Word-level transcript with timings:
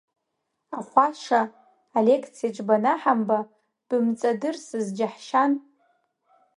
Ахәаша 0.77 1.41
алекциаҿ 1.97 2.57
банаҳамба, 2.67 3.39
бымҵадырсыз 3.87 4.87
џьаҳшьан. 4.97 5.51